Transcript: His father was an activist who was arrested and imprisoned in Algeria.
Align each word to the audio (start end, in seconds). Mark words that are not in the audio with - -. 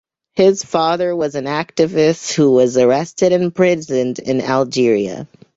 His 0.33 0.63
father 0.63 1.15
was 1.15 1.35
an 1.35 1.45
activist 1.45 2.33
who 2.33 2.53
was 2.53 2.75
arrested 2.75 3.33
and 3.33 3.43
imprisoned 3.43 4.17
in 4.17 4.41
Algeria. 4.41 5.27